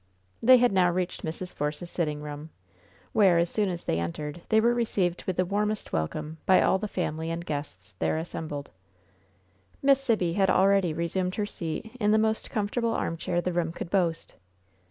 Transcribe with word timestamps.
They 0.41 0.57
had 0.57 0.71
now 0.71 0.89
reached 0.89 1.23
Mrs. 1.23 1.53
Force's 1.53 1.91
sitting 1.91 2.23
room, 2.23 2.49
where, 3.13 3.37
as 3.37 3.51
soon 3.51 3.69
as 3.69 3.83
they 3.83 3.99
entered, 3.99 4.41
they 4.49 4.59
were 4.59 4.73
received 4.73 5.23
with 5.25 5.37
the 5.37 5.45
warmest 5.45 5.93
welcome 5.93 6.39
by 6.47 6.59
all 6.59 6.79
the 6.79 6.87
family 6.87 7.29
and 7.29 7.45
guests 7.45 7.93
there 7.99 8.17
assembled. 8.17 8.71
Miss 9.83 10.01
Sibby 10.01 10.33
had 10.33 10.49
already 10.49 10.91
resumed 10.91 11.35
her 11.35 11.45
seat 11.45 11.95
in 11.99 12.09
the 12.09 12.17
most 12.17 12.49
comfortable 12.49 12.93
armchair 12.95 13.41
the 13.41 13.53
room 13.53 13.71
could 13.71 13.91
boast. 13.91 14.33